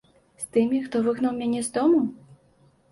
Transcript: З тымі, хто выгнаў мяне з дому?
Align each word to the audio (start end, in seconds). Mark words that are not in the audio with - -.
З 0.43 0.47
тымі, 0.57 0.79
хто 0.87 1.03
выгнаў 1.09 1.37
мяне 1.43 1.61
з 1.69 1.73
дому? 1.77 2.03